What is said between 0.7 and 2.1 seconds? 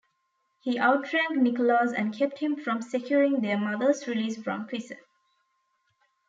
outranked Nicholas